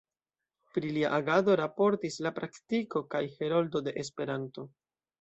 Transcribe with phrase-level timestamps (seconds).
[0.77, 4.69] Pri lia agado raportis „La Praktiko“ kaj „Heroldo de Esperanto“.